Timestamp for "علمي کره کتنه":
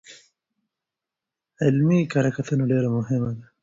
1.63-2.63